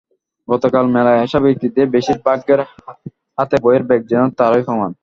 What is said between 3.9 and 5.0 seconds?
যেন তারই প্রমাণ।